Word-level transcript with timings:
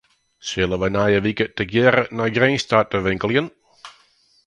Sille 0.51 0.75
wy 0.81 0.89
nije 0.95 1.19
wike 1.25 1.45
tegearre 1.57 2.03
nei 2.17 2.31
Grins 2.37 2.63
ta 2.69 2.79
te 2.89 2.97
winkeljen? 3.05 3.47